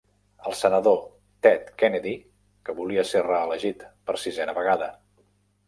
El 0.51 0.53
senador 0.61 0.95
Ted 1.47 1.69
Kennedy, 1.83 2.15
que 2.71 2.77
volia 2.81 3.05
ser 3.13 3.23
reelegit 3.29 3.87
per 4.09 4.19
sisena 4.25 4.59
vegada. 4.63 4.93